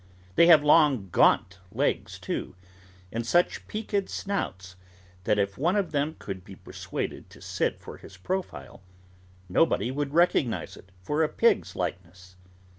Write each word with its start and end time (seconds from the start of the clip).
They 0.33 0.47
have 0.47 0.63
long, 0.63 1.09
gaunt 1.11 1.59
legs, 1.71 2.17
too, 2.17 2.55
and 3.11 3.23
such 3.23 3.67
peaked 3.67 4.09
snouts, 4.09 4.75
that 5.25 5.37
if 5.37 5.59
one 5.59 5.75
of 5.75 5.91
them 5.91 6.15
could 6.17 6.43
be 6.43 6.55
persuaded 6.55 7.29
to 7.29 7.39
sit 7.39 7.79
for 7.79 7.97
his 7.97 8.17
profile, 8.17 8.81
nobody 9.47 9.91
would 9.91 10.15
recognise 10.15 10.75
it 10.75 10.91
for 11.03 11.21
a 11.21 11.29
pig's 11.29 11.75
likeness. 11.75 12.35